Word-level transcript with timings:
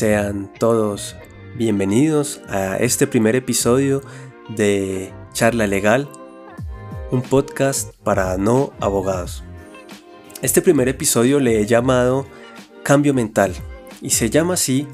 Sean 0.00 0.50
todos 0.58 1.14
bienvenidos 1.58 2.40
a 2.48 2.78
este 2.78 3.06
primer 3.06 3.36
episodio 3.36 4.00
de 4.56 5.12
Charla 5.34 5.66
Legal, 5.66 6.08
un 7.10 7.20
podcast 7.20 7.94
para 8.02 8.38
no 8.38 8.72
abogados. 8.80 9.44
Este 10.40 10.62
primer 10.62 10.88
episodio 10.88 11.38
le 11.38 11.60
he 11.60 11.66
llamado 11.66 12.26
Cambio 12.82 13.12
Mental 13.12 13.52
y 14.00 14.08
se 14.08 14.30
llama 14.30 14.54
así 14.54 14.88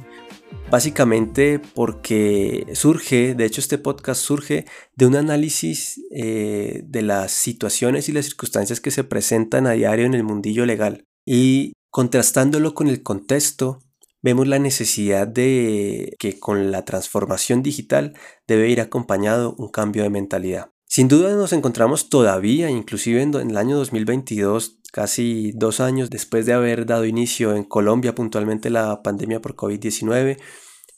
básicamente 0.73 1.61
porque 1.77 2.67
surge, 2.73 3.37
de 3.37 3.45
hecho 3.45 3.61
este 3.61 3.79
podcast 3.79 4.21
surge 4.21 4.65
de 4.97 5.07
un 5.07 5.15
análisis 5.15 6.01
eh, 6.11 6.83
de 6.85 7.03
las 7.03 7.31
situaciones 7.31 8.09
y 8.09 8.13
las 8.13 8.25
circunstancias 8.25 8.81
que 8.81 8.91
se 8.91 9.05
presentan 9.05 9.69
a 9.69 9.75
diario 9.75 10.05
en 10.05 10.15
el 10.15 10.25
mundillo 10.25 10.67
legal 10.67 11.05
y 11.25 11.75
contrastándolo 11.93 12.75
con 12.75 12.89
el 12.89 13.05
contexto 13.05 13.86
vemos 14.27 14.49
la 14.49 14.59
necesidad 14.59 15.29
de 15.29 16.17
que 16.19 16.41
con 16.41 16.73
la 16.73 16.85
transformación 16.85 17.63
digital 17.63 18.15
debe 18.49 18.69
ir 18.69 18.81
acompañado 18.81 19.55
un 19.57 19.69
cambio 19.69 20.03
de 20.03 20.11
mentalidad. 20.11 20.73
Sin 20.85 21.07
duda 21.07 21.33
nos 21.37 21.53
encontramos 21.53 22.09
todavía, 22.09 22.69
inclusive 22.69 23.23
en, 23.23 23.33
el 23.37 23.57
año 23.57 23.77
2022, 23.77 24.81
casi 24.93 25.53
dos 25.55 25.79
años 25.79 26.11
después 26.11 26.45
de 26.45 26.55
haber 26.55 26.87
dado 26.87 27.05
inicio 27.05 27.55
en 27.55 27.63
Colombia 27.63 28.17
puntualmente 28.17 28.69
la 28.69 29.01
pandemia 29.05 29.41
por 29.41 29.55
COVID-19, 29.55 30.39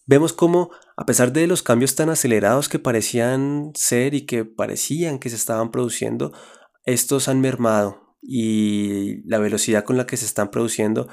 vemos 0.07 0.33
cómo, 0.33 0.71
a 0.97 1.05
pesar 1.05 1.31
de 1.31 1.47
los 1.47 1.63
cambios 1.63 1.97
tan 1.97 2.09
acelerados 2.09 2.71
que 2.71 2.79
parecían 2.79 3.73
ser 3.75 4.15
y 4.15 4.25
que 4.25 4.47
parecían 4.47 5.19
que 5.19 5.29
se 5.29 5.37
estaban 5.37 5.71
produciendo, 5.71 6.33
estos 6.87 7.29
han 7.29 7.43
mermado 7.43 8.17
y 8.23 9.21
la 9.29 9.39
velocidad 9.39 9.85
con 9.85 9.99
la 9.99 10.07
que 10.07 10.17
se 10.17 10.25
están 10.25 10.51
produciendo 10.51 11.09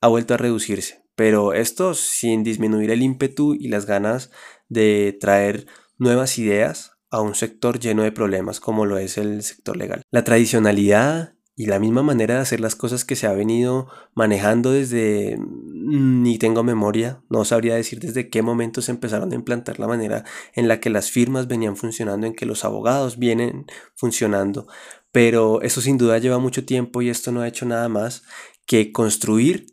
ha 0.00 0.06
vuelto 0.06 0.34
a 0.34 0.36
reducirse 0.36 1.01
pero 1.14 1.52
esto 1.52 1.94
sin 1.94 2.42
disminuir 2.42 2.90
el 2.90 3.02
ímpetu 3.02 3.54
y 3.54 3.68
las 3.68 3.86
ganas 3.86 4.30
de 4.68 5.16
traer 5.20 5.66
nuevas 5.98 6.38
ideas 6.38 6.92
a 7.10 7.20
un 7.20 7.34
sector 7.34 7.78
lleno 7.78 8.02
de 8.02 8.12
problemas 8.12 8.58
como 8.58 8.86
lo 8.86 8.98
es 8.98 9.18
el 9.18 9.42
sector 9.42 9.76
legal. 9.76 10.02
La 10.10 10.24
tradicionalidad 10.24 11.34
y 11.54 11.66
la 11.66 11.78
misma 11.78 12.02
manera 12.02 12.36
de 12.36 12.40
hacer 12.40 12.60
las 12.60 12.74
cosas 12.74 13.04
que 13.04 13.14
se 13.14 13.26
ha 13.26 13.32
venido 13.34 13.86
manejando 14.14 14.72
desde 14.72 15.36
mm, 15.38 16.22
ni 16.22 16.38
tengo 16.38 16.64
memoria, 16.64 17.22
no 17.28 17.44
sabría 17.44 17.74
decir 17.74 18.00
desde 18.00 18.30
qué 18.30 18.40
momento 18.40 18.80
se 18.80 18.92
empezaron 18.92 19.32
a 19.32 19.34
implantar 19.34 19.78
la 19.78 19.86
manera 19.86 20.24
en 20.54 20.66
la 20.66 20.80
que 20.80 20.88
las 20.88 21.10
firmas 21.10 21.48
venían 21.48 21.76
funcionando, 21.76 22.26
en 22.26 22.34
que 22.34 22.46
los 22.46 22.64
abogados 22.64 23.18
vienen 23.18 23.66
funcionando, 23.94 24.66
pero 25.12 25.60
eso 25.60 25.82
sin 25.82 25.98
duda 25.98 26.18
lleva 26.18 26.38
mucho 26.38 26.64
tiempo 26.64 27.02
y 27.02 27.10
esto 27.10 27.32
no 27.32 27.42
ha 27.42 27.48
hecho 27.48 27.66
nada 27.66 27.88
más 27.90 28.22
que 28.64 28.90
construir 28.90 29.66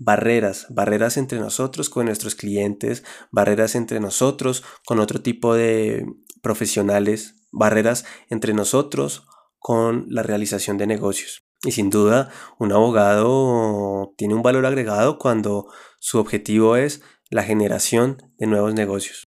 barreras, 0.00 0.66
barreras 0.70 1.18
entre 1.18 1.38
nosotros 1.38 1.90
con 1.90 2.06
nuestros 2.06 2.34
clientes, 2.34 3.04
barreras 3.30 3.74
entre 3.74 4.00
nosotros 4.00 4.64
con 4.86 4.98
otro 4.98 5.20
tipo 5.20 5.54
de 5.54 6.06
profesionales, 6.42 7.46
barreras 7.52 8.06
entre 8.30 8.54
nosotros 8.54 9.26
con 9.58 10.06
la 10.08 10.22
realización 10.22 10.78
de 10.78 10.86
negocios. 10.86 11.42
Y 11.62 11.72
sin 11.72 11.90
duda, 11.90 12.30
un 12.58 12.72
abogado 12.72 14.14
tiene 14.16 14.34
un 14.34 14.42
valor 14.42 14.64
agregado 14.64 15.18
cuando 15.18 15.70
su 15.98 16.18
objetivo 16.18 16.76
es 16.76 17.02
la 17.28 17.42
generación 17.42 18.32
de 18.38 18.46
nuevos 18.46 18.72
negocios. 18.72 19.24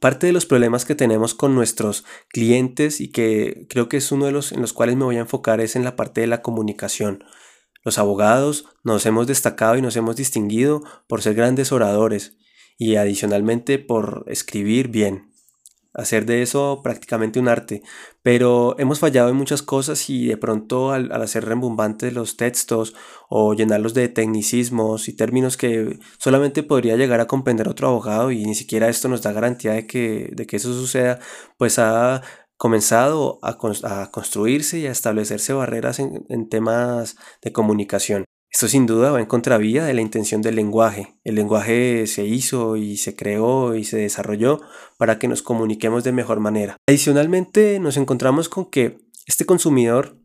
Parte 0.00 0.26
de 0.26 0.32
los 0.32 0.44
problemas 0.44 0.84
que 0.84 0.96
tenemos 0.96 1.34
con 1.34 1.54
nuestros 1.54 2.04
clientes 2.30 3.00
y 3.00 3.12
que 3.12 3.66
creo 3.70 3.88
que 3.88 3.98
es 3.98 4.10
uno 4.10 4.26
de 4.26 4.32
los 4.32 4.50
en 4.50 4.60
los 4.60 4.72
cuales 4.72 4.96
me 4.96 5.04
voy 5.04 5.16
a 5.16 5.20
enfocar 5.20 5.60
es 5.60 5.76
en 5.76 5.84
la 5.84 5.94
parte 5.94 6.20
de 6.20 6.26
la 6.26 6.42
comunicación. 6.42 7.22
Los 7.86 7.98
abogados 7.98 8.64
nos 8.82 9.06
hemos 9.06 9.28
destacado 9.28 9.76
y 9.76 9.80
nos 9.80 9.94
hemos 9.94 10.16
distinguido 10.16 10.82
por 11.06 11.22
ser 11.22 11.34
grandes 11.36 11.70
oradores 11.70 12.36
y 12.76 12.96
adicionalmente 12.96 13.78
por 13.78 14.24
escribir 14.26 14.88
bien, 14.88 15.30
hacer 15.94 16.26
de 16.26 16.42
eso 16.42 16.80
prácticamente 16.82 17.38
un 17.38 17.46
arte, 17.46 17.84
pero 18.22 18.74
hemos 18.80 18.98
fallado 18.98 19.28
en 19.28 19.36
muchas 19.36 19.62
cosas 19.62 20.10
y 20.10 20.26
de 20.26 20.36
pronto 20.36 20.90
al, 20.90 21.12
hacer 21.12 21.44
rembombantes 21.44 22.12
los 22.12 22.36
textos 22.36 22.92
o 23.28 23.54
llenarlos 23.54 23.94
de 23.94 24.08
tecnicismos 24.08 25.08
y 25.08 25.12
términos 25.12 25.56
que 25.56 26.00
solamente 26.18 26.64
podría 26.64 26.96
llegar 26.96 27.20
a 27.20 27.28
comprender 27.28 27.68
otro 27.68 27.86
abogado 27.86 28.32
y 28.32 28.44
ni 28.46 28.56
siquiera 28.56 28.88
esto 28.88 29.06
nos 29.06 29.22
da 29.22 29.30
garantía 29.30 29.74
de 29.74 29.86
que, 29.86 30.32
de 30.32 30.44
que 30.44 30.56
eso 30.56 30.72
suceda, 30.72 31.20
pues 31.56 31.78
ha 31.78 32.20
comenzado 32.56 33.38
a, 33.42 33.58
construirse 34.10 34.78
y 34.78 34.86
a 34.86 34.90
establecerse 34.90 35.52
barreras 35.52 35.98
en, 35.98 36.48
temas 36.48 37.16
de 37.42 37.52
comunicación. 37.52 38.24
Esto 38.50 38.68
sin 38.68 38.86
duda 38.86 39.10
va 39.10 39.20
en 39.20 39.26
contravía 39.26 39.84
de 39.84 39.92
la 39.92 40.00
intención 40.00 40.40
del 40.40 40.56
lenguaje. 40.56 41.18
El 41.24 41.34
lenguaje 41.34 42.06
se 42.06 42.24
hizo 42.24 42.76
y 42.76 42.96
se 42.96 43.14
creó 43.14 43.74
y 43.74 43.84
se 43.84 43.98
desarrolló 43.98 44.60
para 44.96 45.18
que 45.18 45.28
nos 45.28 45.42
comuniquemos 45.42 46.04
de 46.04 46.12
mejor 46.12 46.40
manera. 46.40 46.76
Adicionalmente 46.88 47.78
nos 47.80 47.98
encontramos 47.98 48.48
con 48.48 48.70
que 48.70 48.98
este 49.26 49.44
consumidor 49.44 50.16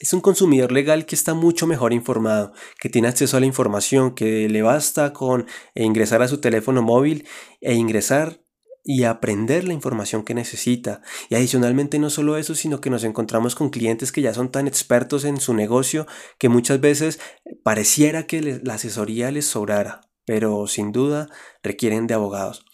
es 0.00 0.12
un 0.12 0.20
consumidor 0.20 0.72
legal 0.72 1.06
que 1.06 1.14
está 1.14 1.32
mucho 1.32 1.66
mejor 1.66 1.94
informado, 1.94 2.52
que 2.78 2.90
tiene 2.90 3.08
acceso 3.08 3.38
a 3.38 3.40
la 3.40 3.46
información, 3.46 4.14
que 4.14 4.48
le 4.50 4.60
basta 4.60 5.14
con 5.14 5.46
ingresar 5.74 6.20
a 6.20 6.28
su 6.28 6.38
teléfono 6.38 6.82
móvil 6.82 7.26
e 7.62 7.74
ingresar 7.74 8.43
y 8.84 9.04
aprender 9.04 9.64
la 9.66 9.72
información 9.72 10.22
que 10.24 10.34
necesita. 10.34 11.00
Y 11.30 11.34
adicionalmente 11.34 11.98
no 11.98 12.10
solo 12.10 12.36
eso, 12.36 12.54
sino 12.54 12.82
que 12.82 12.90
nos 12.90 13.02
encontramos 13.02 13.54
con 13.54 13.70
clientes 13.70 14.12
que 14.12 14.20
ya 14.20 14.34
son 14.34 14.50
tan 14.50 14.68
expertos 14.68 15.24
en 15.24 15.40
su 15.40 15.54
negocio 15.54 16.06
que 16.38 16.50
muchas 16.50 16.80
veces 16.80 17.18
pareciera 17.62 18.26
que 18.26 18.60
la 18.62 18.74
asesoría 18.74 19.30
les 19.30 19.46
sobrara, 19.46 20.02
pero 20.26 20.66
sin 20.66 20.92
duda 20.92 21.30
requieren 21.62 22.06
de 22.06 22.14
abogados. 22.14 22.66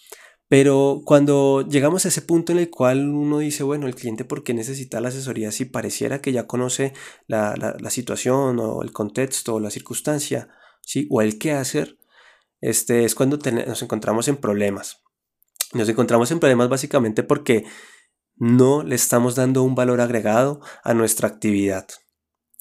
Pero 0.48 1.02
cuando 1.04 1.64
llegamos 1.68 2.04
a 2.04 2.08
ese 2.08 2.22
punto 2.22 2.50
en 2.50 2.58
el 2.58 2.70
cual 2.70 3.08
uno 3.08 3.38
dice, 3.38 3.62
bueno, 3.62 3.86
el 3.86 3.94
cliente 3.94 4.24
por 4.24 4.42
qué 4.42 4.52
necesita 4.52 5.00
la 5.00 5.10
asesoría 5.10 5.52
si 5.52 5.64
pareciera 5.64 6.20
que 6.20 6.32
ya 6.32 6.48
conoce 6.48 6.92
la, 7.28 7.54
la, 7.56 7.90
situación 7.90 8.58
o 8.58 8.82
el 8.82 8.90
contexto 8.90 9.54
o 9.54 9.60
la 9.60 9.70
circunstancia, 9.70 10.48
¿sí? 10.82 11.06
o 11.08 11.22
el 11.22 11.38
qué 11.38 11.52
hacer, 11.52 11.98
este, 12.60 13.04
es 13.04 13.14
cuando 13.14 13.38
nos 13.64 13.80
encontramos 13.80 14.26
en 14.26 14.38
problemas. 14.38 15.04
Nos 15.72 15.88
encontramos 15.88 16.30
en 16.30 16.40
problemas 16.40 16.68
básicamente 16.68 17.22
porque 17.22 17.64
no 18.36 18.82
le 18.82 18.94
estamos 18.94 19.34
dando 19.36 19.62
un 19.62 19.74
valor 19.74 20.00
agregado 20.00 20.60
a 20.82 20.94
nuestra 20.94 21.28
actividad. 21.28 21.86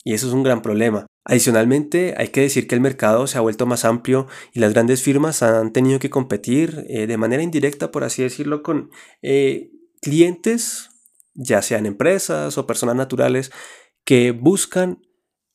Y 0.03 0.13
eso 0.13 0.27
es 0.27 0.33
un 0.33 0.43
gran 0.43 0.61
problema. 0.61 1.07
Adicionalmente, 1.25 2.15
hay 2.17 2.29
que 2.29 2.41
decir 2.41 2.67
que 2.67 2.75
el 2.75 2.81
mercado 2.81 3.27
se 3.27 3.37
ha 3.37 3.41
vuelto 3.41 3.65
más 3.65 3.85
amplio 3.85 4.27
y 4.53 4.59
las 4.59 4.73
grandes 4.73 5.03
firmas 5.03 5.43
han 5.43 5.73
tenido 5.73 5.99
que 5.99 6.09
competir 6.09 6.85
eh, 6.89 7.07
de 7.07 7.17
manera 7.17 7.43
indirecta, 7.43 7.91
por 7.91 8.03
así 8.03 8.23
decirlo, 8.23 8.63
con 8.63 8.89
eh, 9.21 9.71
clientes, 10.01 10.89
ya 11.33 11.61
sean 11.61 11.85
empresas 11.85 12.57
o 12.57 12.65
personas 12.65 12.95
naturales, 12.95 13.51
que 14.05 14.31
buscan 14.31 15.01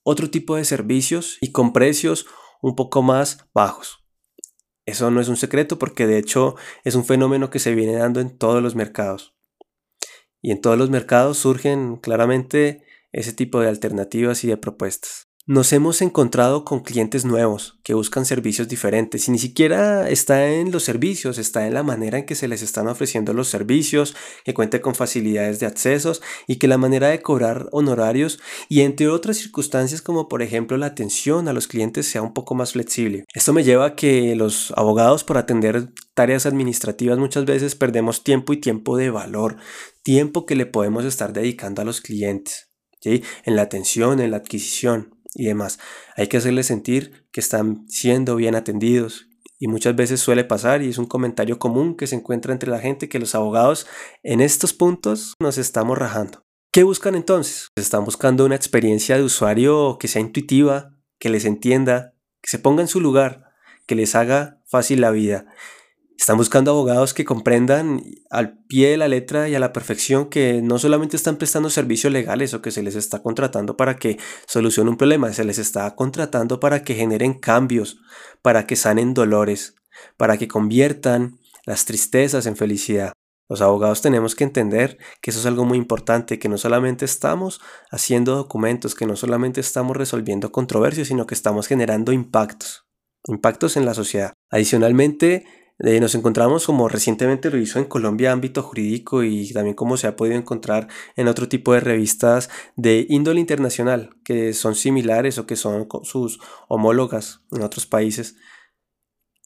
otro 0.04 0.30
tipo 0.30 0.56
de 0.56 0.64
servicios 0.64 1.38
y 1.40 1.50
con 1.50 1.72
precios 1.72 2.26
un 2.62 2.76
poco 2.76 3.02
más 3.02 3.46
bajos. 3.52 4.03
Eso 4.86 5.10
no 5.10 5.20
es 5.20 5.28
un 5.28 5.36
secreto 5.36 5.78
porque 5.78 6.06
de 6.06 6.18
hecho 6.18 6.56
es 6.84 6.94
un 6.94 7.04
fenómeno 7.04 7.50
que 7.50 7.58
se 7.58 7.74
viene 7.74 7.96
dando 7.96 8.20
en 8.20 8.36
todos 8.36 8.62
los 8.62 8.74
mercados. 8.74 9.34
Y 10.42 10.50
en 10.50 10.60
todos 10.60 10.76
los 10.76 10.90
mercados 10.90 11.38
surgen 11.38 11.96
claramente 11.96 12.84
ese 13.12 13.32
tipo 13.32 13.60
de 13.60 13.68
alternativas 13.68 14.44
y 14.44 14.48
de 14.48 14.56
propuestas 14.56 15.33
nos 15.46 15.74
hemos 15.74 16.00
encontrado 16.00 16.64
con 16.64 16.80
clientes 16.80 17.26
nuevos 17.26 17.78
que 17.84 17.92
buscan 17.92 18.24
servicios 18.24 18.66
diferentes 18.66 19.28
y 19.28 19.30
ni 19.30 19.38
siquiera 19.38 20.08
está 20.08 20.48
en 20.48 20.70
los 20.70 20.84
servicios, 20.84 21.36
está 21.36 21.66
en 21.66 21.74
la 21.74 21.82
manera 21.82 22.16
en 22.16 22.24
que 22.24 22.34
se 22.34 22.48
les 22.48 22.62
están 22.62 22.88
ofreciendo 22.88 23.34
los 23.34 23.48
servicios, 23.48 24.16
que 24.44 24.54
cuente 24.54 24.80
con 24.80 24.94
facilidades 24.94 25.60
de 25.60 25.66
accesos 25.66 26.22
y 26.46 26.56
que 26.56 26.66
la 26.66 26.78
manera 26.78 27.08
de 27.08 27.20
cobrar 27.20 27.68
honorarios 27.72 28.40
y 28.70 28.80
entre 28.80 29.08
otras 29.08 29.36
circunstancias 29.36 30.00
como 30.00 30.28
por 30.28 30.40
ejemplo 30.40 30.78
la 30.78 30.86
atención 30.86 31.46
a 31.46 31.52
los 31.52 31.68
clientes 31.68 32.06
sea 32.06 32.22
un 32.22 32.32
poco 32.32 32.54
más 32.54 32.72
flexible. 32.72 33.26
Esto 33.34 33.52
me 33.52 33.64
lleva 33.64 33.84
a 33.84 33.96
que 33.96 34.34
los 34.36 34.72
abogados 34.78 35.24
por 35.24 35.36
atender 35.36 35.90
tareas 36.14 36.46
administrativas 36.46 37.18
muchas 37.18 37.44
veces 37.44 37.74
perdemos 37.74 38.24
tiempo 38.24 38.54
y 38.54 38.62
tiempo 38.62 38.96
de 38.96 39.10
valor, 39.10 39.58
tiempo 40.02 40.46
que 40.46 40.56
le 40.56 40.64
podemos 40.64 41.04
estar 41.04 41.34
dedicando 41.34 41.82
a 41.82 41.84
los 41.84 42.00
clientes. 42.00 42.70
¿sí? 43.02 43.22
En 43.44 43.56
la 43.56 43.62
atención, 43.62 44.20
en 44.20 44.30
la 44.30 44.38
adquisición 44.38 45.14
y 45.34 45.46
demás. 45.46 45.78
Hay 46.16 46.28
que 46.28 46.36
hacerles 46.36 46.66
sentir 46.66 47.26
que 47.32 47.40
están 47.40 47.84
siendo 47.88 48.36
bien 48.36 48.54
atendidos. 48.54 49.28
Y 49.58 49.68
muchas 49.68 49.94
veces 49.94 50.20
suele 50.20 50.44
pasar, 50.44 50.82
y 50.82 50.88
es 50.88 50.98
un 50.98 51.06
comentario 51.06 51.58
común 51.58 51.96
que 51.96 52.06
se 52.06 52.16
encuentra 52.16 52.52
entre 52.52 52.70
la 52.70 52.80
gente, 52.80 53.08
que 53.08 53.18
los 53.18 53.34
abogados 53.34 53.86
en 54.22 54.40
estos 54.40 54.72
puntos 54.72 55.34
nos 55.40 55.58
estamos 55.58 55.96
rajando. 55.96 56.44
¿Qué 56.72 56.82
buscan 56.82 57.14
entonces? 57.14 57.68
Están 57.76 58.04
buscando 58.04 58.44
una 58.44 58.56
experiencia 58.56 59.16
de 59.16 59.22
usuario 59.22 59.96
que 59.98 60.08
sea 60.08 60.20
intuitiva, 60.20 60.96
que 61.20 61.30
les 61.30 61.44
entienda, 61.44 62.14
que 62.42 62.50
se 62.50 62.58
ponga 62.58 62.82
en 62.82 62.88
su 62.88 63.00
lugar, 63.00 63.44
que 63.86 63.94
les 63.94 64.14
haga 64.14 64.60
fácil 64.66 65.00
la 65.00 65.12
vida. 65.12 65.46
Están 66.18 66.36
buscando 66.36 66.70
abogados 66.70 67.12
que 67.12 67.24
comprendan 67.24 68.02
al 68.30 68.58
pie 68.66 68.90
de 68.90 68.96
la 68.96 69.08
letra 69.08 69.48
y 69.48 69.54
a 69.54 69.58
la 69.58 69.72
perfección 69.72 70.30
que 70.30 70.62
no 70.62 70.78
solamente 70.78 71.16
están 71.16 71.36
prestando 71.36 71.68
servicios 71.70 72.12
legales 72.12 72.54
o 72.54 72.62
que 72.62 72.70
se 72.70 72.82
les 72.82 72.94
está 72.94 73.22
contratando 73.22 73.76
para 73.76 73.96
que 73.96 74.18
solucione 74.46 74.90
un 74.90 74.96
problema, 74.96 75.32
se 75.32 75.44
les 75.44 75.58
está 75.58 75.94
contratando 75.94 76.60
para 76.60 76.82
que 76.82 76.94
generen 76.94 77.34
cambios, 77.34 77.98
para 78.42 78.66
que 78.66 78.76
sanen 78.76 79.12
dolores, 79.12 79.74
para 80.16 80.38
que 80.38 80.48
conviertan 80.48 81.38
las 81.66 81.84
tristezas 81.84 82.46
en 82.46 82.56
felicidad. 82.56 83.12
Los 83.48 83.60
abogados 83.60 84.00
tenemos 84.00 84.34
que 84.34 84.44
entender 84.44 84.96
que 85.20 85.30
eso 85.30 85.40
es 85.40 85.46
algo 85.46 85.66
muy 85.66 85.76
importante, 85.76 86.38
que 86.38 86.48
no 86.48 86.56
solamente 86.56 87.04
estamos 87.04 87.60
haciendo 87.90 88.36
documentos, 88.36 88.94
que 88.94 89.06
no 89.06 89.16
solamente 89.16 89.60
estamos 89.60 89.96
resolviendo 89.96 90.50
controversias, 90.50 91.08
sino 91.08 91.26
que 91.26 91.34
estamos 91.34 91.66
generando 91.66 92.12
impactos, 92.12 92.86
impactos 93.26 93.76
en 93.76 93.84
la 93.84 93.92
sociedad. 93.92 94.32
Adicionalmente, 94.50 95.44
eh, 95.80 95.98
nos 95.98 96.14
encontramos 96.14 96.66
como 96.66 96.88
recientemente 96.88 97.50
lo 97.50 97.58
hizo 97.58 97.80
en 97.80 97.86
Colombia 97.86 98.30
ámbito 98.30 98.62
jurídico 98.62 99.24
y 99.24 99.52
también 99.52 99.74
como 99.74 99.96
se 99.96 100.06
ha 100.06 100.14
podido 100.14 100.36
encontrar 100.36 100.88
en 101.16 101.26
otro 101.26 101.48
tipo 101.48 101.72
de 101.72 101.80
revistas 101.80 102.48
de 102.76 103.06
índole 103.08 103.40
internacional 103.40 104.10
que 104.24 104.52
son 104.52 104.76
similares 104.76 105.38
o 105.38 105.46
que 105.46 105.56
son 105.56 105.88
sus 106.04 106.38
homólogas 106.68 107.40
en 107.50 107.62
otros 107.62 107.86
países 107.86 108.36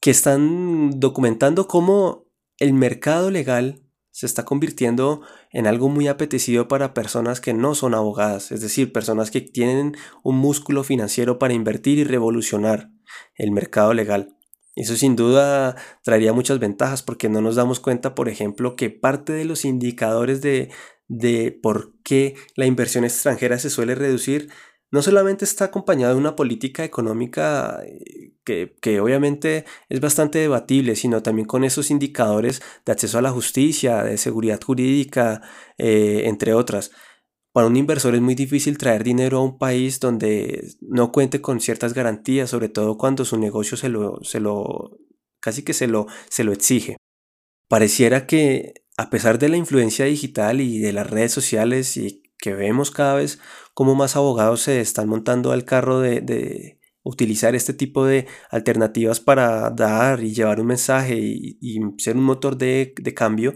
que 0.03 0.11
están 0.11 1.01
documentando 1.01 1.67
cómo 1.67 2.29
el 2.59 2.75
mercado 2.75 3.31
legal 3.31 3.83
se 4.11 4.27
está 4.27 4.45
convirtiendo 4.45 5.23
en 5.53 5.67
algo 5.67 5.89
muy 5.89 6.09
apetecido 6.09 6.69
para 6.69 6.93
personas 6.93 7.41
que 7.41 7.55
no 7.55 7.75
son 7.75 7.95
abogadas, 7.95 8.51
es 8.51 8.61
decir, 8.61 8.93
personas 8.93 9.31
que 9.31 9.41
tienen 9.41 9.97
un 10.25 10.37
músculo 10.37 10.83
financiero 10.83 11.39
para 11.39 11.55
invertir 11.55 11.99
y 11.99 12.05
revolucionar 12.05 12.91
el 13.37 13.53
mercado 13.53 13.95
legal. 13.95 14.38
Eso 14.79 14.97
sin 14.97 15.17
duda 15.17 15.77
traería 16.03 16.33
muchas 16.33 16.59
ventajas 16.61 17.03
porque 17.03 17.29
no 17.29 17.41
nos 17.41 17.57
damos 17.57 17.81
cuenta, 17.81 18.15
por 18.15 18.29
ejemplo, 18.29 18.77
que 18.77 18.91
parte 18.91 19.33
de 19.33 19.45
los 19.45 19.65
indicadores 19.65 20.41
de, 20.41 20.71
de 21.09 21.59
por 21.63 21.95
qué 22.05 22.37
la 22.57 22.67
inversión 22.67 23.05
extranjera 23.05 23.59
se 23.59 23.71
suele 23.71 23.95
reducir 23.95 24.51
no 24.91 25.03
solamente 25.03 25.45
está 25.45 25.67
acompañado 25.67 26.15
de 26.15 26.21
una 26.21 26.37
política 26.37 26.85
económica 26.85 27.83
eh, 27.85 28.33
que, 28.81 29.01
obviamente 29.01 29.67
es 29.89 30.01
bastante 30.01 30.39
debatible, 30.39 30.97
sino 30.97 31.23
también 31.23 31.47
con 31.47 31.65
esos 31.65 31.91
indicadores 31.91 32.63
de 32.87 32.93
acceso 32.93 33.19
a 33.19 33.23
la 33.23 33.31
justicia, 33.31 34.03
de 34.03 34.17
seguridad 34.17 34.61
jurídica, 34.65 35.43
eh, 35.77 36.23
entre 36.25 36.55
otras. 36.55 36.91
Para 37.53 37.67
un 37.67 37.77
inversor 37.77 38.15
es 38.15 38.21
muy 38.21 38.35
difícil 38.35 38.79
traer 38.79 39.05
dinero 39.05 39.39
a 39.39 39.45
un 39.45 39.59
país 39.59 40.01
donde 40.01 40.69
no 40.81 41.13
cuente 41.13 41.41
con 41.41 41.61
ciertas 41.61 41.95
garantías, 41.95 42.51
sobre 42.51 42.69
todo 42.69 42.99
cuando 42.99 43.25
su 43.25 43.39
negocio 43.39 43.77
se 43.77 43.89
lo, 43.89 44.23
se 44.23 44.41
lo 44.41 44.99
casi 45.41 45.63
que 45.63 45.73
se 45.73 45.87
lo, 45.87 46.07
se 46.29 46.45
lo 46.45 46.53
exige. 46.53 46.97
Pareciera 47.69 48.27
que 48.27 48.85
a 48.97 49.11
pesar 49.11 49.39
de 49.39 49.49
la 49.49 49.57
influencia 49.57 50.05
digital 50.07 50.61
y 50.61 50.81
de 50.81 50.93
las 50.93 51.09
redes 51.09 51.33
sociales 51.33 51.97
y 51.97 52.23
que 52.39 52.55
vemos 52.55 52.91
cada 52.91 53.15
vez 53.15 53.39
cómo 53.75 53.95
más 53.95 54.17
abogados 54.17 54.63
se 54.63 54.81
están 54.81 55.09
montando 55.09 55.53
al 55.53 55.65
carro 55.65 56.01
de, 56.01 56.79
utilizar 57.05 57.55
este 57.55 57.73
tipo 57.73 58.05
de 58.05 58.27
alternativas 58.51 59.19
para 59.19 59.71
dar 59.71 60.23
y 60.23 60.35
llevar 60.35 60.61
un 60.61 60.67
mensaje 60.67 61.17
y, 61.17 61.81
ser 61.97 62.17
un 62.17 62.25
motor 62.25 62.59
de, 62.59 62.93
de, 63.01 63.15
cambio. 63.15 63.55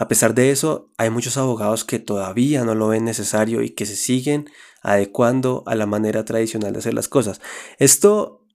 A 0.00 0.08
pesar 0.08 0.34
de 0.34 0.50
eso, 0.50 0.90
hay 0.96 1.10
muchos 1.10 1.36
abogados 1.36 1.84
que 1.84 1.98
todavía 1.98 2.64
no 2.64 2.74
lo 2.74 2.88
ven 2.88 3.04
necesario 3.04 3.62
y 3.62 3.70
que 3.70 3.86
se 3.86 3.96
siguen 3.96 4.50
adecuando 4.82 5.62
a 5.66 5.74
la 5.74 5.86
manera 5.86 6.24
tradicional 6.24 6.72
de 6.72 6.78
hacer 6.78 6.94
las 6.94 7.08
cosas. 7.08 7.40
Esto 7.78 8.46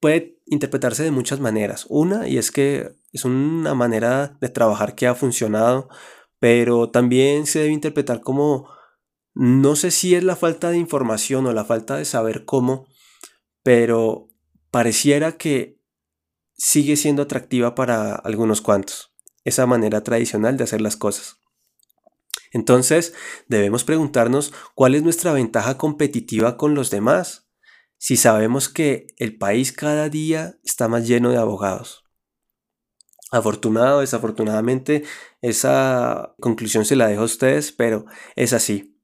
puede 0.00 0.40
interpretarse 0.46 1.04
de 1.04 1.10
muchas 1.10 1.38
maneras. 1.38 1.86
Una, 1.88 2.26
y 2.26 2.38
es 2.38 2.50
que 2.50 2.96
es 3.12 3.24
una 3.24 3.74
manera 3.74 4.36
de 4.40 4.48
trabajar 4.48 4.94
que 4.94 5.06
ha 5.06 5.14
funcionado 5.14 5.88
pero 6.38 6.90
también 6.90 7.46
se 7.46 7.60
debe 7.60 7.72
interpretar 7.72 8.20
como, 8.20 8.68
no 9.34 9.76
sé 9.76 9.90
si 9.90 10.14
es 10.14 10.24
la 10.24 10.36
falta 10.36 10.70
de 10.70 10.78
información 10.78 11.46
o 11.46 11.52
la 11.52 11.64
falta 11.64 11.96
de 11.96 12.04
saber 12.04 12.44
cómo, 12.44 12.86
pero 13.62 14.28
pareciera 14.70 15.36
que 15.36 15.80
sigue 16.52 16.96
siendo 16.96 17.22
atractiva 17.22 17.74
para 17.74 18.14
algunos 18.14 18.60
cuantos, 18.60 19.14
esa 19.46 19.64
manera 19.64 20.02
tradicional 20.02 20.56
de 20.56 20.64
hacer 20.64 20.80
las 20.80 20.96
cosas. 20.96 21.40
Entonces, 22.52 23.14
debemos 23.48 23.84
preguntarnos 23.84 24.52
cuál 24.74 24.94
es 24.94 25.02
nuestra 25.02 25.32
ventaja 25.32 25.78
competitiva 25.78 26.56
con 26.56 26.74
los 26.74 26.90
demás, 26.90 27.48
si 27.96 28.16
sabemos 28.16 28.68
que 28.68 29.06
el 29.18 29.38
país 29.38 29.72
cada 29.72 30.08
día 30.08 30.58
está 30.64 30.88
más 30.88 31.06
lleno 31.06 31.30
de 31.30 31.38
abogados. 31.38 32.04
Afortunado, 33.30 34.00
desafortunadamente, 34.00 35.04
esa 35.40 36.34
conclusión 36.40 36.84
se 36.84 36.96
la 36.96 37.08
dejo 37.08 37.22
a 37.22 37.26
ustedes, 37.26 37.72
pero 37.72 38.04
es 38.34 38.52
así. 38.52 39.00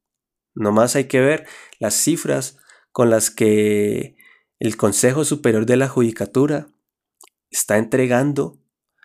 Nomás 0.54 0.96
hay 0.96 1.04
que 1.04 1.20
ver 1.20 1.46
las 1.78 1.94
cifras 1.94 2.58
con 2.90 3.10
las 3.10 3.30
que 3.30 4.16
el 4.58 4.76
Consejo 4.76 5.24
Superior 5.24 5.66
de 5.66 5.76
la 5.76 5.88
Judicatura 5.88 6.68
está 7.50 7.78
entregando 7.78 8.58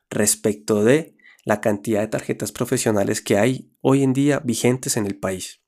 respecto 0.10 0.84
de 0.84 1.17
la 1.48 1.62
cantidad 1.62 2.02
de 2.02 2.10
tarjetas 2.10 2.52
profesionales 2.52 3.22
que 3.22 3.38
hay 3.38 3.72
hoy 3.80 4.04
en 4.04 4.12
día 4.12 4.40
vigentes 4.40 4.98
en 4.98 5.06
el 5.06 5.18
país. 5.18 5.62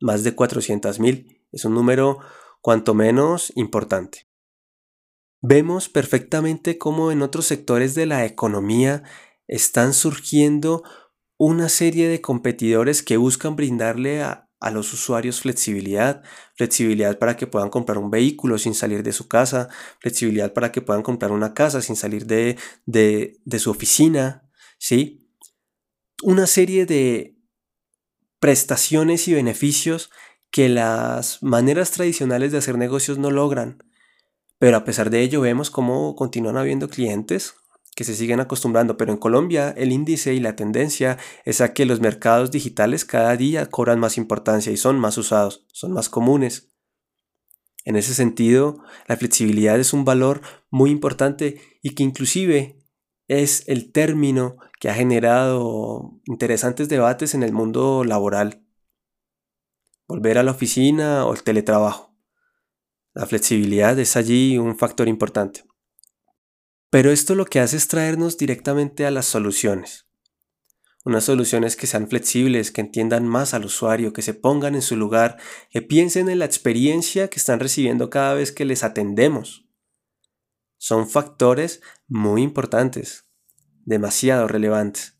Más 0.00 0.24
de 0.24 0.34
400.000 0.34 1.46
es 1.52 1.64
un 1.64 1.74
número 1.74 2.18
cuanto 2.60 2.92
menos 2.92 3.52
importante. 3.54 4.28
Vemos 5.40 5.88
perfectamente 5.88 6.78
cómo 6.78 7.12
en 7.12 7.22
otros 7.22 7.46
sectores 7.46 7.94
de 7.94 8.06
la 8.06 8.24
economía 8.24 9.04
están 9.46 9.94
surgiendo 9.94 10.82
una 11.38 11.68
serie 11.68 12.08
de 12.08 12.20
competidores 12.20 13.04
que 13.04 13.16
buscan 13.18 13.54
brindarle 13.54 14.22
a, 14.22 14.48
los 14.72 14.92
usuarios 14.92 15.40
flexibilidad, 15.40 16.22
flexibilidad 16.56 17.18
para 17.18 17.36
que 17.36 17.48
puedan 17.48 17.68
comprar 17.68 17.98
un 17.98 18.10
vehículo 18.10 18.58
sin 18.58 18.74
salir 18.74 19.04
de 19.04 19.12
su 19.12 19.28
casa, 19.28 19.68
flexibilidad 20.00 20.52
para 20.52 20.70
que 20.72 20.80
puedan 20.82 21.02
comprar 21.02 21.30
una 21.30 21.52
casa 21.52 21.82
sin 21.82 21.96
salir 21.96 22.26
de, 22.26 22.56
de, 22.86 23.40
de 23.44 23.58
su 23.58 23.72
oficina, 23.72 24.41
¿sí? 24.82 25.28
Una 26.24 26.48
serie 26.48 26.86
de 26.86 27.36
prestaciones 28.40 29.28
y 29.28 29.34
beneficios 29.34 30.10
que 30.50 30.68
las 30.68 31.40
maneras 31.40 31.92
tradicionales 31.92 32.50
de 32.50 32.58
hacer 32.58 32.76
negocios 32.76 33.16
no 33.16 33.30
logran. 33.30 33.84
Pero 34.58 34.76
a 34.76 34.84
pesar 34.84 35.10
de 35.10 35.20
ello 35.22 35.40
vemos 35.40 35.70
cómo 35.70 36.16
continúan 36.16 36.56
habiendo 36.56 36.88
clientes 36.88 37.54
que 37.94 38.02
se 38.02 38.16
siguen 38.16 38.40
acostumbrando, 38.40 38.96
pero 38.96 39.12
en 39.12 39.18
Colombia 39.18 39.72
el 39.76 39.92
índice 39.92 40.34
y 40.34 40.40
la 40.40 40.56
tendencia 40.56 41.16
es 41.44 41.60
a 41.60 41.74
que 41.74 41.86
los 41.86 42.00
mercados 42.00 42.50
digitales 42.50 43.04
cada 43.04 43.36
día 43.36 43.70
cobran 43.70 44.00
más 44.00 44.18
importancia 44.18 44.72
y 44.72 44.76
son 44.76 44.98
más 44.98 45.16
usados, 45.16 45.64
son 45.72 45.92
más 45.92 46.08
comunes. 46.08 46.72
En 47.84 47.94
ese 47.94 48.14
sentido, 48.14 48.82
la 49.06 49.16
flexibilidad 49.16 49.78
es 49.78 49.92
un 49.92 50.04
valor 50.04 50.40
muy 50.70 50.90
importante 50.90 51.60
y 51.82 51.90
que 51.90 52.02
inclusive 52.02 52.82
es 53.28 53.64
el 53.66 53.92
término 53.92 54.56
que 54.82 54.90
ha 54.90 54.94
generado 54.94 56.20
interesantes 56.24 56.88
debates 56.88 57.34
en 57.34 57.44
el 57.44 57.52
mundo 57.52 58.02
laboral. 58.02 58.66
Volver 60.08 60.38
a 60.38 60.42
la 60.42 60.50
oficina 60.50 61.24
o 61.24 61.32
el 61.34 61.44
teletrabajo. 61.44 62.16
La 63.14 63.24
flexibilidad 63.26 63.96
es 64.00 64.16
allí 64.16 64.58
un 64.58 64.76
factor 64.76 65.06
importante. 65.06 65.62
Pero 66.90 67.12
esto 67.12 67.36
lo 67.36 67.44
que 67.44 67.60
hace 67.60 67.76
es 67.76 67.86
traernos 67.86 68.38
directamente 68.38 69.06
a 69.06 69.12
las 69.12 69.26
soluciones. 69.26 70.08
Unas 71.04 71.22
soluciones 71.22 71.76
que 71.76 71.86
sean 71.86 72.08
flexibles, 72.08 72.72
que 72.72 72.80
entiendan 72.80 73.24
más 73.24 73.54
al 73.54 73.64
usuario, 73.64 74.12
que 74.12 74.22
se 74.22 74.34
pongan 74.34 74.74
en 74.74 74.82
su 74.82 74.96
lugar, 74.96 75.38
que 75.70 75.82
piensen 75.82 76.28
en 76.28 76.40
la 76.40 76.44
experiencia 76.44 77.30
que 77.30 77.38
están 77.38 77.60
recibiendo 77.60 78.10
cada 78.10 78.34
vez 78.34 78.50
que 78.50 78.64
les 78.64 78.82
atendemos. 78.82 79.64
Son 80.76 81.08
factores 81.08 81.82
muy 82.08 82.42
importantes, 82.42 83.28
demasiado 83.84 84.48
relevantes. 84.48 85.16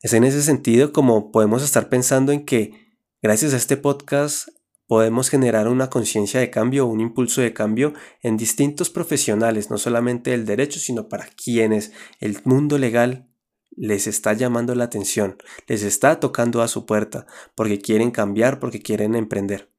Es 0.00 0.12
en 0.14 0.24
ese 0.24 0.42
sentido 0.42 0.92
como 0.92 1.30
podemos 1.30 1.62
estar 1.62 1.88
pensando 1.88 2.32
en 2.32 2.44
que, 2.44 2.96
gracias 3.22 3.54
a 3.54 3.56
este 3.56 3.76
podcast, 3.76 4.48
podemos 4.86 5.30
generar 5.30 5.68
una 5.68 5.88
conciencia 5.88 6.40
de 6.40 6.50
cambio 6.50 6.86
un 6.86 7.00
impulso 7.00 7.40
de 7.40 7.54
cambio 7.54 7.94
en 8.20 8.36
distintos 8.36 8.90
profesionales, 8.90 9.70
no 9.70 9.78
solamente 9.78 10.32
del 10.32 10.44
derecho, 10.44 10.78
sino 10.80 11.08
para 11.08 11.26
quienes 11.28 11.92
el 12.20 12.38
mundo 12.44 12.78
legal 12.78 13.28
les 13.74 14.06
está 14.06 14.34
llamando 14.34 14.74
la 14.74 14.84
atención, 14.84 15.38
les 15.66 15.82
está 15.82 16.20
tocando 16.20 16.60
a 16.60 16.68
su 16.68 16.84
puerta, 16.84 17.26
porque 17.54 17.80
quieren 17.80 18.10
cambiar, 18.10 18.60
porque 18.60 18.82
quieren 18.82 19.14
emprender. 19.14 19.71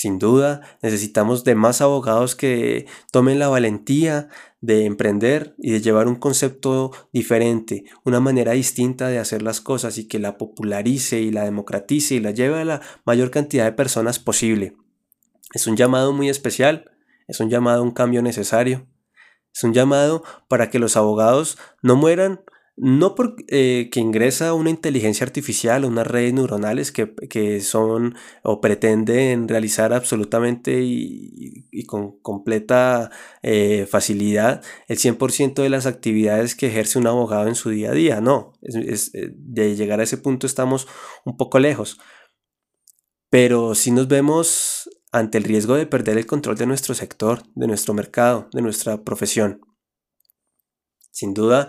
Sin 0.00 0.18
duda, 0.18 0.62
necesitamos 0.80 1.44
de 1.44 1.54
más 1.54 1.82
abogados 1.82 2.34
que 2.34 2.86
tomen 3.12 3.38
la 3.38 3.48
valentía 3.48 4.30
de 4.62 4.86
emprender 4.86 5.54
y 5.58 5.72
de 5.72 5.82
llevar 5.82 6.08
un 6.08 6.14
concepto 6.14 6.90
diferente, 7.12 7.84
una 8.02 8.18
manera 8.18 8.52
distinta 8.52 9.08
de 9.08 9.18
hacer 9.18 9.42
las 9.42 9.60
cosas 9.60 9.98
y 9.98 10.08
que 10.08 10.18
la 10.18 10.38
popularice 10.38 11.20
y 11.20 11.30
la 11.30 11.44
democratice 11.44 12.14
y 12.14 12.20
la 12.20 12.30
lleve 12.30 12.60
a 12.60 12.64
la 12.64 12.80
mayor 13.04 13.30
cantidad 13.30 13.66
de 13.66 13.72
personas 13.72 14.18
posible. 14.18 14.74
Es 15.52 15.66
un 15.66 15.76
llamado 15.76 16.14
muy 16.14 16.30
especial, 16.30 16.90
es 17.28 17.38
un 17.40 17.50
llamado 17.50 17.80
a 17.80 17.84
un 17.84 17.90
cambio 17.90 18.22
necesario, 18.22 18.86
es 19.54 19.64
un 19.64 19.74
llamado 19.74 20.24
para 20.48 20.70
que 20.70 20.78
los 20.78 20.96
abogados 20.96 21.58
no 21.82 21.94
mueran 21.94 22.40
no 22.82 23.14
porque 23.14 23.44
eh, 23.48 23.90
ingresa 23.96 24.54
una 24.54 24.70
inteligencia 24.70 25.26
artificial, 25.26 25.84
unas 25.84 26.06
redes 26.06 26.32
neuronales 26.32 26.90
que, 26.92 27.60
son 27.60 28.14
o 28.42 28.62
pretenden 28.62 29.48
realizar 29.48 29.92
absolutamente 29.92 30.80
y, 30.82 31.84
con 31.84 32.18
completa 32.20 33.10
eh, 33.42 33.86
facilidad 33.86 34.62
el 34.88 34.96
100% 34.96 35.62
de 35.62 35.68
las 35.68 35.84
actividades 35.84 36.54
que 36.54 36.68
ejerce 36.68 36.98
un 36.98 37.06
abogado 37.06 37.48
en 37.48 37.54
su 37.54 37.68
día 37.68 37.90
a 37.90 37.94
día. 37.94 38.22
No, 38.22 38.54
eh, 38.62 39.30
de 39.34 39.76
llegar 39.76 40.00
a 40.00 40.04
ese 40.04 40.16
punto 40.16 40.46
estamos 40.46 40.88
un 41.26 41.36
poco 41.36 41.58
lejos. 41.58 41.98
Pero 43.28 43.74
si 43.74 43.90
nos 43.90 44.08
vemos 44.08 44.88
ante 45.12 45.36
el 45.36 45.44
riesgo 45.44 45.74
de 45.74 45.84
perder 45.86 46.16
el 46.16 46.26
control 46.26 46.56
de 46.56 46.66
nuestro 46.66 46.94
sector, 46.94 47.42
de 47.54 47.66
nuestro 47.66 47.92
mercado, 47.92 48.48
de 48.54 48.62
nuestra 48.62 49.04
profesión. 49.04 49.60
Sin 51.10 51.34
duda, 51.34 51.68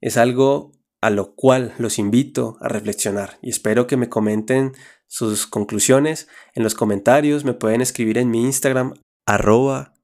es 0.00 0.16
algo 0.16 0.72
a 1.00 1.10
lo 1.10 1.34
cual 1.34 1.74
los 1.78 1.98
invito 1.98 2.56
a 2.60 2.68
reflexionar 2.68 3.38
y 3.42 3.50
espero 3.50 3.86
que 3.86 3.96
me 3.96 4.08
comenten 4.08 4.72
sus 5.06 5.46
conclusiones 5.46 6.28
en 6.54 6.62
los 6.62 6.74
comentarios. 6.74 7.44
Me 7.44 7.54
pueden 7.54 7.80
escribir 7.80 8.18
en 8.18 8.30
mi 8.30 8.44
Instagram 8.44 8.94
arroba 9.26 9.94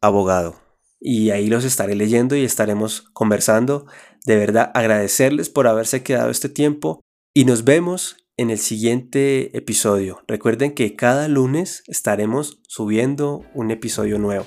Abogado 0.00 0.60
y 1.00 1.30
ahí 1.30 1.48
los 1.48 1.64
estaré 1.64 1.94
leyendo 1.94 2.36
y 2.36 2.44
estaremos 2.44 3.02
conversando. 3.12 3.86
De 4.26 4.36
verdad 4.36 4.70
agradecerles 4.74 5.48
por 5.48 5.66
haberse 5.66 6.02
quedado 6.02 6.30
este 6.30 6.48
tiempo 6.48 7.00
y 7.34 7.46
nos 7.46 7.64
vemos 7.64 8.16
en 8.36 8.50
el 8.50 8.58
siguiente 8.58 9.56
episodio. 9.56 10.22
Recuerden 10.28 10.74
que 10.74 10.96
cada 10.96 11.28
lunes 11.28 11.82
estaremos 11.86 12.60
subiendo 12.68 13.44
un 13.54 13.70
episodio 13.70 14.18
nuevo. 14.18 14.46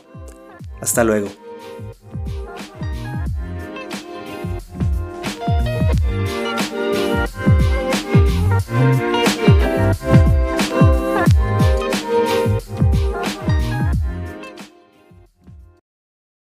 Hasta 0.81 1.03
luego. 1.03 1.29